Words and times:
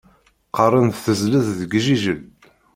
Qqaren-d 0.47 0.95
tezlez 1.05 1.47
deg 1.59 1.71
Jijel. 1.85 2.19